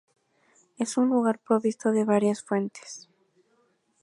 Es 0.79 0.97
un 0.97 1.09
lugar 1.09 1.37
provisto 1.37 1.91
de 1.91 2.05
varias 2.05 2.41
fuentes. 2.41 3.07